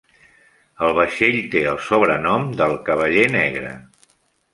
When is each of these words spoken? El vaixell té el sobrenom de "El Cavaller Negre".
El 0.85 0.93
vaixell 0.99 1.37
té 1.55 1.61
el 1.71 1.77
sobrenom 1.89 2.47
de 2.61 2.67
"El 2.69 2.73
Cavaller 2.89 3.27
Negre". 3.37 3.75